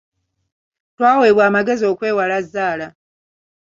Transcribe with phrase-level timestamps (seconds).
[0.95, 2.87] Twaweebwa amagezi okwewala zzaala.